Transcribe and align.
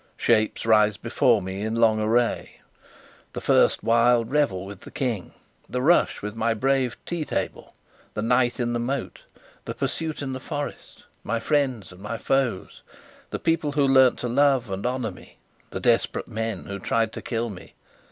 Shapes 0.17 0.65
rise 0.65 0.97
before 0.97 1.43
me 1.43 1.61
in 1.61 1.75
long 1.75 1.99
array 1.99 2.59
the 3.33 3.43
wild 3.83 4.27
first 4.29 4.31
revel 4.31 4.65
with 4.65 4.81
the 4.81 4.89
King, 4.89 5.31
the 5.69 5.79
rush 5.83 6.23
with 6.23 6.33
my 6.35 6.55
brave 6.55 6.97
tea 7.05 7.23
table, 7.23 7.75
the 8.15 8.23
night 8.23 8.59
in 8.59 8.73
the 8.73 8.79
moat, 8.79 9.21
the 9.65 9.75
pursuit 9.75 10.23
in 10.23 10.33
the 10.33 10.39
forest: 10.39 11.03
my 11.23 11.39
friends 11.39 11.91
and 11.91 12.01
my 12.01 12.17
foes, 12.17 12.81
the 13.29 13.37
people 13.37 13.73
who 13.73 13.85
learnt 13.87 14.17
to 14.17 14.27
love 14.27 14.71
and 14.71 14.87
honour 14.87 15.11
me, 15.11 15.37
the 15.69 15.79
desperate 15.79 16.27
men 16.27 16.63
who 16.65 16.79
tried 16.79 17.13
to 17.13 17.21
kill 17.21 17.51
me. 17.51 17.75